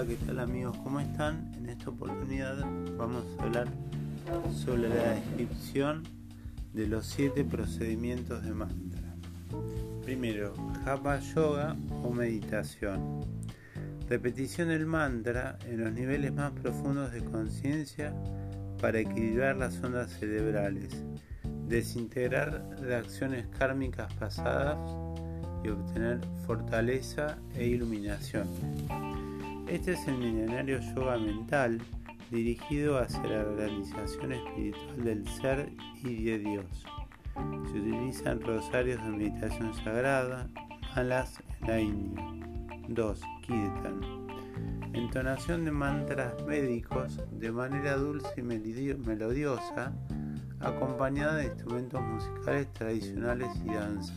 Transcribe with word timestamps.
Hola, 0.00 0.08
¿qué 0.08 0.16
tal 0.24 0.38
amigos? 0.38 0.78
¿Cómo 0.78 0.98
están? 0.98 1.52
En 1.58 1.68
esta 1.68 1.90
oportunidad 1.90 2.56
vamos 2.96 3.22
a 3.38 3.42
hablar 3.42 3.68
sobre 4.64 4.88
la 4.88 5.10
descripción 5.12 6.04
de 6.72 6.86
los 6.86 7.04
siete 7.04 7.44
procedimientos 7.44 8.42
de 8.42 8.54
mantra. 8.54 9.14
Primero, 10.02 10.54
Japa 10.86 11.20
Yoga 11.20 11.76
o 12.02 12.14
meditación. 12.14 13.20
Repetición 14.08 14.68
del 14.68 14.86
mantra 14.86 15.58
en 15.66 15.84
los 15.84 15.92
niveles 15.92 16.32
más 16.32 16.52
profundos 16.52 17.12
de 17.12 17.22
conciencia 17.22 18.14
para 18.80 19.00
equilibrar 19.00 19.58
las 19.58 19.82
ondas 19.82 20.10
cerebrales, 20.12 20.96
desintegrar 21.68 22.64
reacciones 22.80 23.48
kármicas 23.48 24.10
pasadas 24.14 24.78
y 25.62 25.68
obtener 25.68 26.20
fortaleza 26.46 27.36
e 27.54 27.66
iluminación. 27.66 28.48
Este 29.70 29.92
es 29.92 30.08
el 30.08 30.18
milenario 30.18 30.80
yoga 30.80 31.16
mental 31.16 31.80
dirigido 32.28 32.98
hacia 32.98 33.22
la 33.22 33.44
realización 33.44 34.32
espiritual 34.32 35.04
del 35.04 35.28
ser 35.28 35.70
y 36.02 36.24
de 36.24 36.38
Dios. 36.40 36.84
Se 37.70 37.78
utilizan 37.78 38.40
rosarios 38.40 39.00
de 39.04 39.10
meditación 39.10 39.72
sagrada, 39.74 40.48
malas 40.96 41.40
en 41.60 41.68
la 41.68 41.80
India. 41.80 42.24
2. 42.88 43.20
Kirtan. 43.42 44.00
Entonación 44.92 45.64
de 45.64 45.70
mantras 45.70 46.34
médicos 46.46 47.20
de 47.30 47.52
manera 47.52 47.94
dulce 47.94 48.28
y 48.38 48.42
melodiosa, 48.42 49.92
acompañada 50.58 51.36
de 51.36 51.44
instrumentos 51.44 52.02
musicales 52.02 52.72
tradicionales 52.72 53.48
y 53.64 53.72
danza. 53.72 54.14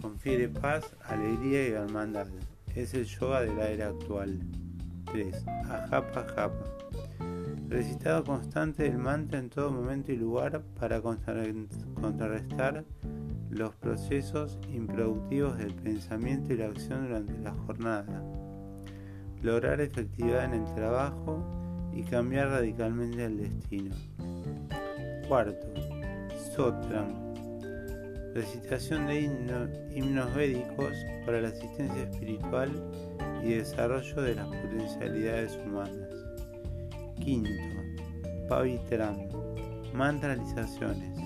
Confiere 0.00 0.48
paz, 0.48 0.96
alegría 1.06 1.68
y 1.68 1.70
hermandad 1.70 2.26
es 2.74 2.94
el 2.94 3.04
yoga 3.04 3.42
de 3.42 3.54
la 3.54 3.68
era 3.68 3.88
actual. 3.88 4.38
3. 5.12 5.44
Ajapa 5.68 6.26
Japa. 6.34 6.64
Recitado 7.68 8.24
constante 8.24 8.84
del 8.84 8.98
mantra 8.98 9.38
en 9.38 9.50
todo 9.50 9.70
momento 9.70 10.12
y 10.12 10.16
lugar 10.16 10.62
para 10.78 11.00
contrarrestar 11.02 12.84
los 13.50 13.74
procesos 13.76 14.58
improductivos 14.72 15.58
del 15.58 15.74
pensamiento 15.74 16.52
y 16.52 16.56
la 16.56 16.66
acción 16.66 17.06
durante 17.06 17.38
la 17.38 17.52
jornada. 17.52 18.22
Lograr 19.42 19.80
efectividad 19.80 20.44
en 20.44 20.54
el 20.54 20.74
trabajo 20.74 21.44
y 21.92 22.02
cambiar 22.02 22.48
radicalmente 22.48 23.24
el 23.24 23.36
destino. 23.38 23.94
Cuarto, 25.28 25.66
Sotram 26.54 27.27
recitación 28.34 29.06
de 29.06 29.20
himnos 29.94 30.34
védicos 30.34 30.92
para 31.24 31.40
la 31.40 31.48
asistencia 31.48 32.02
espiritual 32.02 32.70
y 33.42 33.54
desarrollo 33.54 34.22
de 34.22 34.34
las 34.34 34.46
potencialidades 34.46 35.58
humanas. 35.64 36.08
Quinto, 37.20 37.50
Pavitram, 38.48 39.16
mantralizaciones, 39.94 41.18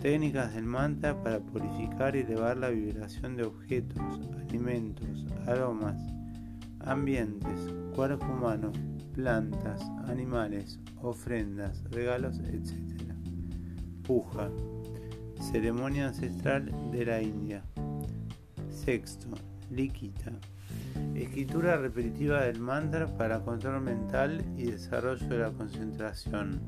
técnicas 0.00 0.54
del 0.54 0.64
mantra 0.64 1.20
para 1.22 1.40
purificar 1.40 2.14
y 2.16 2.20
elevar 2.20 2.56
la 2.56 2.70
vibración 2.70 3.36
de 3.36 3.44
objetos, 3.44 4.20
alimentos, 4.48 5.26
aromas, 5.46 5.96
ambientes, 6.80 7.74
cuerpo 7.94 8.26
humano, 8.26 8.72
plantas, 9.14 9.82
animales, 10.06 10.78
ofrendas, 11.02 11.82
regalos, 11.90 12.38
etc. 12.38 13.12
Puja, 14.04 14.50
ceremonia 15.40 16.08
ancestral 16.08 16.70
de 16.90 17.06
la 17.06 17.22
India. 17.22 17.62
Sexto, 18.70 19.28
Likita, 19.70 20.32
escritura 21.14 21.76
repetitiva 21.76 22.42
del 22.42 22.60
mantra 22.60 23.06
para 23.06 23.40
control 23.40 23.82
mental 23.82 24.44
y 24.56 24.70
desarrollo 24.70 25.26
de 25.28 25.38
la 25.38 25.50
concentración. 25.50 26.60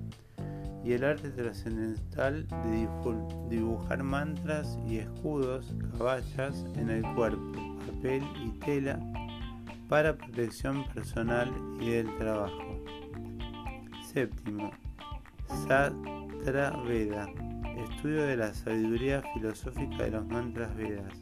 Y 0.84 0.92
el 0.92 1.04
arte 1.04 1.30
trascendental 1.30 2.46
de 2.48 2.88
dibujar 3.50 4.02
mantras 4.02 4.78
y 4.88 4.98
escudos, 4.98 5.74
caballas 5.98 6.64
en 6.76 6.88
el 6.88 7.02
cuerpo, 7.14 7.76
papel 7.86 8.22
y 8.42 8.50
tela 8.60 8.98
para 9.88 10.16
protección 10.16 10.86
personal 10.94 11.52
y 11.80 11.90
del 11.90 12.16
trabajo. 12.16 12.82
Séptimo, 14.12 14.70
Satra 15.66 16.70
Veda 16.86 17.28
Estudio 17.80 18.24
de 18.26 18.36
la 18.36 18.52
sabiduría 18.52 19.22
filosófica 19.32 20.04
de 20.04 20.10
los 20.10 20.26
mantras 20.26 20.76
Vedas. 20.76 21.14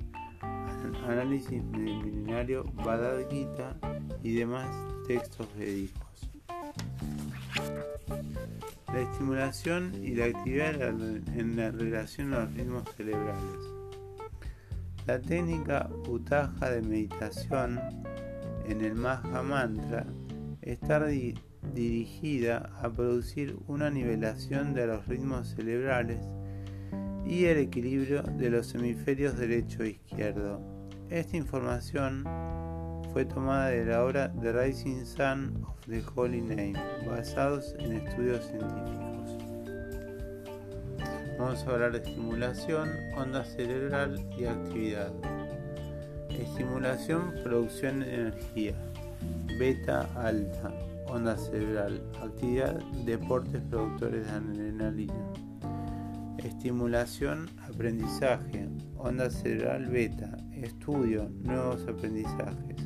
Análisis 1.06 1.62
del 1.70 2.02
milenario 2.02 2.64
Bhagavad 2.64 3.30
Gita 3.30 3.76
y 4.22 4.34
demás 4.34 4.68
textos 5.06 5.46
védicos. 5.56 6.30
La 8.92 9.00
estimulación 9.00 9.92
y 10.02 10.16
la 10.16 10.26
actividad 10.26 10.74
en 11.36 11.56
la 11.56 11.70
relación 11.70 12.34
a 12.34 12.40
los 12.40 12.54
ritmos 12.54 12.82
cerebrales. 12.96 13.60
La 15.06 15.20
técnica 15.20 15.88
Utaja 16.08 16.70
de 16.70 16.82
meditación 16.82 17.80
en 18.68 18.84
el 18.84 18.96
Maha 18.96 19.42
Mantra 19.42 20.06
está 20.60 21.06
dirigida 21.06 22.72
a 22.82 22.90
producir 22.90 23.56
una 23.68 23.90
nivelación 23.90 24.74
de 24.74 24.88
los 24.88 25.06
ritmos 25.06 25.54
cerebrales 25.54 26.18
y 27.28 27.44
el 27.44 27.58
equilibrio 27.58 28.22
de 28.22 28.48
los 28.48 28.74
hemisferios 28.74 29.36
derecho 29.36 29.82
e 29.82 29.90
izquierdo. 29.90 30.60
Esta 31.10 31.36
información 31.36 32.24
fue 33.12 33.26
tomada 33.26 33.68
de 33.68 33.84
la 33.84 34.02
obra 34.02 34.32
The 34.40 34.52
Rising 34.52 35.04
Sun 35.04 35.62
of 35.62 35.86
the 35.86 36.02
Holy 36.14 36.40
Name, 36.40 36.74
basados 37.06 37.74
en 37.78 37.92
estudios 37.92 38.44
científicos. 38.46 39.08
Vamos 41.38 41.62
a 41.64 41.70
hablar 41.70 41.92
de 41.92 41.98
estimulación, 41.98 42.88
onda 43.14 43.44
cerebral 43.44 44.26
y 44.36 44.46
actividad. 44.46 45.12
Estimulación, 46.30 47.34
producción 47.44 48.00
de 48.00 48.14
energía. 48.14 48.74
Beta 49.58 50.08
alta, 50.16 50.72
onda 51.06 51.36
cerebral. 51.36 52.02
Actividad, 52.22 52.80
deportes 53.04 53.62
productores 53.70 54.26
de 54.26 54.32
adrenalina. 54.32 55.47
Estimulación, 56.44 57.50
aprendizaje, 57.68 58.68
onda 58.96 59.28
cerebral 59.28 59.86
beta, 59.86 60.36
estudio, 60.52 61.28
nuevos 61.42 61.84
aprendizajes. 61.88 62.76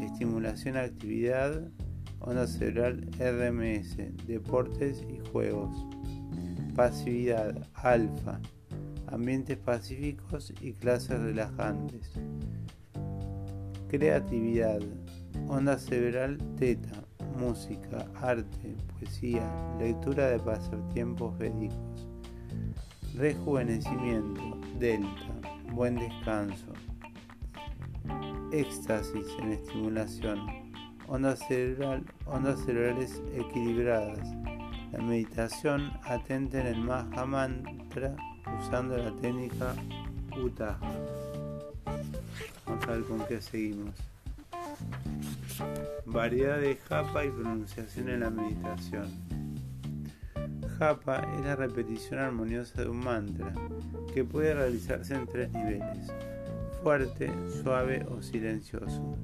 Estimulación, 0.00 0.78
actividad, 0.78 1.70
onda 2.20 2.46
cerebral 2.46 3.06
RMS, 3.18 3.98
deportes 4.26 5.04
y 5.10 5.18
juegos. 5.28 5.76
Pasividad, 6.74 7.54
alfa, 7.74 8.40
ambientes 9.08 9.58
pacíficos 9.58 10.54
y 10.62 10.72
clases 10.72 11.20
relajantes. 11.20 12.12
Creatividad, 13.88 14.80
onda 15.48 15.78
cerebral 15.78 16.38
teta, 16.56 17.04
música, 17.38 18.06
arte, 18.14 18.74
poesía, 18.94 19.44
lectura 19.78 20.28
de 20.28 20.38
pasatiempos 20.38 21.36
védicos 21.36 22.07
rejuvenecimiento, 23.18 24.60
delta, 24.78 25.34
buen 25.72 25.96
descanso, 25.96 26.66
éxtasis 28.52 29.26
en 29.40 29.52
estimulación, 29.54 30.38
ondas, 31.08 31.40
cerebral, 31.48 32.04
ondas 32.26 32.60
cerebrales 32.64 33.20
equilibradas. 33.34 34.20
La 34.92 35.02
meditación 35.02 35.92
atenta 36.04 36.60
en 36.60 36.68
el 36.68 36.80
Maha 36.80 37.26
Mantra 37.26 38.14
usando 38.60 38.96
la 38.96 39.10
técnica 39.16 39.74
Uta. 40.40 40.78
Vamos 42.66 42.84
a 42.84 42.92
ver 42.92 43.02
con 43.02 43.26
qué 43.26 43.42
seguimos. 43.42 43.96
Variedad 46.06 46.60
de 46.60 46.76
japa 46.76 47.24
y 47.24 47.30
pronunciación 47.30 48.10
en 48.10 48.20
la 48.20 48.30
meditación. 48.30 49.37
Japa 50.78 51.26
es 51.36 51.44
la 51.44 51.56
repetición 51.56 52.20
armoniosa 52.20 52.82
de 52.82 52.88
un 52.88 52.98
mantra, 52.98 53.52
que 54.14 54.22
puede 54.22 54.54
realizarse 54.54 55.12
en 55.12 55.26
tres 55.26 55.50
niveles, 55.50 56.06
fuerte, 56.84 57.32
suave 57.62 58.06
o 58.08 58.22
silencioso. 58.22 59.16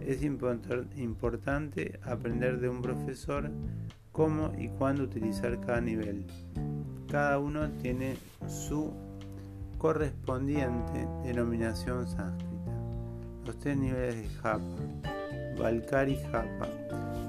Es 0.00 0.22
importante 0.22 2.00
aprender 2.04 2.58
de 2.58 2.70
un 2.70 2.80
profesor 2.80 3.50
cómo 4.12 4.52
y 4.58 4.68
cuándo 4.68 5.02
utilizar 5.02 5.60
cada 5.60 5.82
nivel. 5.82 6.24
Cada 7.10 7.38
uno 7.38 7.70
tiene 7.82 8.16
su 8.46 8.90
correspondiente 9.76 11.06
denominación 11.22 12.08
sánscrita. 12.08 12.72
Los 13.44 13.58
tres 13.58 13.76
niveles 13.76 14.22
de 14.22 14.28
Japa. 14.40 14.76
Valkari 15.58 16.16
Japa. 16.32 16.68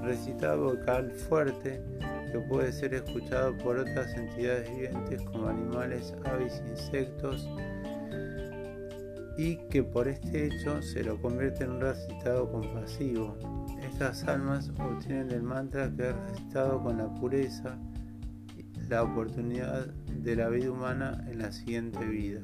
Recitado 0.02 0.64
vocal 0.64 1.10
fuerte 1.10 1.82
que 2.32 2.38
puede 2.40 2.72
ser 2.72 2.94
escuchado 2.94 3.56
por 3.58 3.78
otras 3.78 4.14
entidades 4.14 4.70
vivientes 4.70 5.22
como 5.22 5.48
animales, 5.48 6.14
aves, 6.24 6.62
insectos 6.68 7.48
y 9.38 9.56
que 9.68 9.82
por 9.82 10.08
este 10.08 10.46
hecho 10.46 10.80
se 10.82 11.04
lo 11.04 11.20
convierte 11.20 11.64
en 11.64 11.72
un 11.72 11.80
recitado 11.80 12.50
compasivo. 12.50 13.36
estas 13.82 14.24
almas 14.24 14.70
obtienen 14.78 15.28
del 15.28 15.42
mantra 15.42 15.92
que 15.94 16.10
es 16.10 16.16
recitado 16.16 16.82
con 16.82 16.98
la 16.98 17.14
pureza 17.14 17.78
la 18.88 19.02
oportunidad 19.02 19.86
de 19.86 20.36
la 20.36 20.48
vida 20.48 20.70
humana 20.70 21.24
en 21.28 21.38
la 21.38 21.52
siguiente 21.52 22.04
vida. 22.04 22.40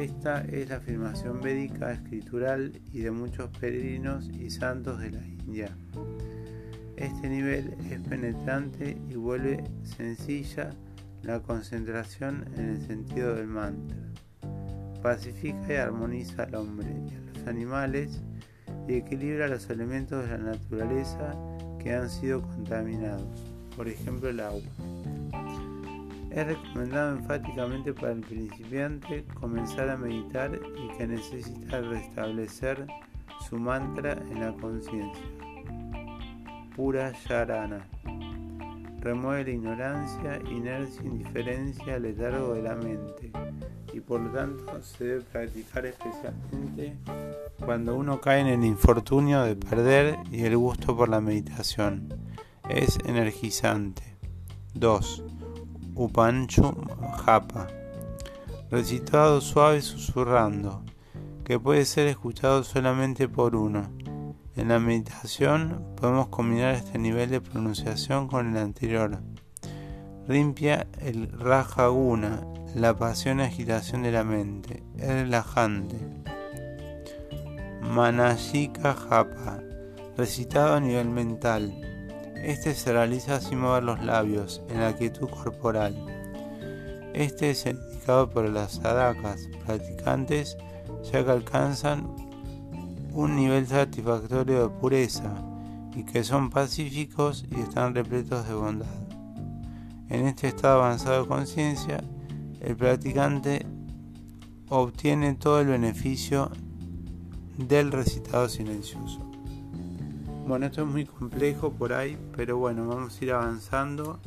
Esta 0.00 0.42
es 0.42 0.68
la 0.68 0.76
afirmación 0.76 1.40
védica 1.40 1.92
escritural 1.92 2.72
y 2.92 3.00
de 3.00 3.10
muchos 3.10 3.50
peregrinos 3.58 4.28
y 4.28 4.50
santos 4.50 5.00
de 5.00 5.10
la 5.10 5.24
India. 5.26 5.76
Este 6.96 7.28
nivel 7.28 7.74
es 7.90 8.00
penetrante 8.00 8.96
y 9.08 9.14
vuelve 9.14 9.64
sencilla 9.82 10.70
la 11.22 11.40
concentración 11.40 12.44
en 12.56 12.70
el 12.70 12.86
sentido 12.86 13.34
del 13.34 13.46
mantra. 13.46 13.96
Pacifica 15.02 15.72
y 15.72 15.76
armoniza 15.76 16.44
al 16.44 16.54
hombre 16.54 16.88
y 16.88 17.14
a 17.14 17.38
los 17.38 17.46
animales 17.46 18.22
y 18.88 18.94
equilibra 18.94 19.48
los 19.48 19.68
elementos 19.70 20.24
de 20.24 20.30
la 20.30 20.38
naturaleza 20.38 21.34
que 21.78 21.94
han 21.94 22.10
sido 22.10 22.42
contaminados, 22.42 23.52
por 23.76 23.88
ejemplo 23.88 24.28
el 24.28 24.40
agua. 24.40 24.62
Es 26.30 26.46
recomendado 26.46 27.16
enfáticamente 27.16 27.92
para 27.92 28.12
el 28.12 28.20
principiante 28.20 29.24
comenzar 29.34 29.90
a 29.90 29.96
meditar 29.96 30.58
y 30.76 30.96
que 30.96 31.06
necesita 31.06 31.80
restablecer 31.80 32.86
su 33.48 33.58
mantra 33.58 34.12
en 34.30 34.40
la 34.40 34.52
conciencia. 34.54 35.41
Pura 36.76 37.12
Yarana. 37.28 37.86
Remueve 39.00 39.44
la 39.44 39.50
ignorancia, 39.50 40.40
inercia, 40.50 41.02
indiferencia, 41.02 41.98
letargo 41.98 42.54
de 42.54 42.62
la 42.62 42.74
mente 42.76 43.32
y 43.92 44.00
por 44.00 44.20
lo 44.20 44.30
tanto 44.30 44.82
se 44.82 45.04
debe 45.04 45.20
practicar 45.22 45.86
especialmente 45.86 46.96
cuando 47.64 47.96
uno 47.96 48.20
cae 48.20 48.40
en 48.40 48.46
el 48.46 48.64
infortunio 48.64 49.42
de 49.42 49.56
perder 49.56 50.18
y 50.30 50.44
el 50.44 50.56
gusto 50.56 50.96
por 50.96 51.08
la 51.08 51.20
meditación. 51.20 52.08
Es 52.68 52.98
energizante. 53.04 54.16
2. 54.74 55.24
Upanchu 55.94 56.74
Japa. 57.24 57.68
Recitado 58.70 59.42
suave 59.42 59.82
susurrando, 59.82 60.82
que 61.44 61.58
puede 61.58 61.84
ser 61.84 62.06
escuchado 62.06 62.64
solamente 62.64 63.28
por 63.28 63.54
uno. 63.56 63.90
En 64.54 64.68
la 64.68 64.78
meditación 64.78 65.82
podemos 65.96 66.28
combinar 66.28 66.74
este 66.74 66.98
nivel 66.98 67.30
de 67.30 67.40
pronunciación 67.40 68.28
con 68.28 68.50
el 68.50 68.58
anterior. 68.58 69.18
Limpia 70.28 70.86
el 71.00 71.32
Raja 71.32 71.86
Guna, 71.86 72.46
la 72.74 72.94
pasión 72.94 73.40
y 73.40 73.44
agitación 73.44 74.02
de 74.02 74.12
la 74.12 74.24
mente. 74.24 74.82
Es 74.98 75.08
relajante. 75.08 75.96
Manashika 77.80 78.92
Japa, 78.92 79.60
recitado 80.18 80.74
a 80.74 80.80
nivel 80.80 81.08
mental. 81.08 81.72
Este 82.36 82.74
se 82.74 82.92
realiza 82.92 83.40
sin 83.40 83.58
mover 83.58 83.84
los 83.84 84.04
labios, 84.04 84.60
en 84.68 84.82
la 84.82 84.94
quietud 84.94 85.30
corporal. 85.30 85.96
Este 87.14 87.50
es 87.50 87.64
indicado 87.64 88.28
por 88.28 88.48
las 88.50 88.72
sadakas 88.72 89.48
practicantes, 89.64 90.58
ya 91.10 91.24
que 91.24 91.30
alcanzan 91.30 92.31
un 93.14 93.36
nivel 93.36 93.66
satisfactorio 93.66 94.68
de 94.68 94.68
pureza 94.80 95.34
y 95.94 96.04
que 96.04 96.24
son 96.24 96.50
pacíficos 96.50 97.44
y 97.50 97.60
están 97.60 97.94
repletos 97.94 98.48
de 98.48 98.54
bondad. 98.54 98.86
En 100.08 100.26
este 100.26 100.48
estado 100.48 100.82
avanzado 100.82 101.22
de 101.22 101.28
conciencia, 101.28 102.02
el 102.60 102.76
practicante 102.76 103.66
obtiene 104.68 105.34
todo 105.34 105.60
el 105.60 105.66
beneficio 105.66 106.50
del 107.58 107.92
recitado 107.92 108.48
silencioso. 108.48 109.20
Bueno, 110.46 110.66
esto 110.66 110.82
es 110.82 110.88
muy 110.88 111.04
complejo 111.04 111.70
por 111.72 111.92
ahí, 111.92 112.18
pero 112.36 112.56
bueno, 112.58 112.86
vamos 112.86 113.20
a 113.20 113.24
ir 113.24 113.32
avanzando 113.32 114.18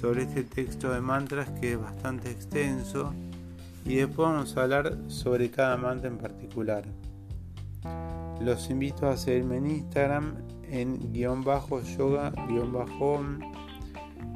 sobre 0.00 0.22
este 0.22 0.44
texto 0.44 0.92
de 0.92 1.00
mantras 1.00 1.48
que 1.60 1.72
es 1.72 1.80
bastante 1.80 2.30
extenso 2.30 3.12
y 3.84 3.96
después 3.96 4.28
vamos 4.28 4.56
a 4.56 4.62
hablar 4.62 4.96
sobre 5.08 5.50
cada 5.50 5.76
mantra 5.76 6.08
en 6.08 6.18
particular. 6.18 6.84
Los 8.44 8.70
invito 8.70 9.08
a 9.08 9.16
seguirme 9.16 9.58
en 9.58 9.70
Instagram 9.70 10.36
en 10.68 11.12
guion 11.12 11.44
bajo 11.44 11.80
yoga 11.82 12.32
guion 12.48 12.72
bajo 12.72 13.20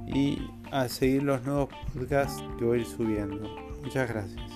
y 0.06 0.38
a 0.70 0.88
seguir 0.88 1.24
los 1.24 1.42
nuevos 1.44 1.68
podcasts 1.92 2.42
que 2.58 2.64
voy 2.64 2.84
subiendo. 2.84 3.48
Muchas 3.82 4.08
gracias. 4.08 4.55